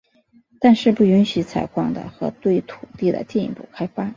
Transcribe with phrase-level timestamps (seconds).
[0.59, 4.09] 但是不允许采矿和对土地的进一步开发。